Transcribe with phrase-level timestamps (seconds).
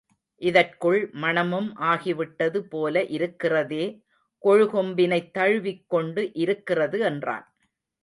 [0.41, 3.85] இதற்குள் மணமும் ஆகிவிட்டது போல இருக்கிறதே
[4.43, 7.47] கொழு கொம்பினைத் தழுவிக் கொண்டு இருக்கிறது என்றான்.